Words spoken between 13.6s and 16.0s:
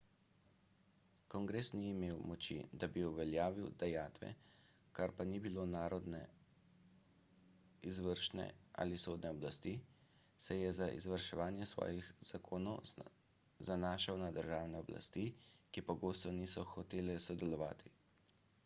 zanašal na državne oblasti ki